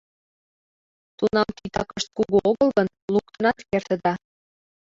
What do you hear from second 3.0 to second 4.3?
луктынат кертыда.